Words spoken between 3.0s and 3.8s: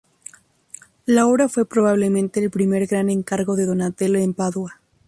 encargo de